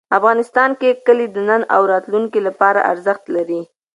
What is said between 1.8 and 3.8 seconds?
راتلونکي لپاره ارزښت لري.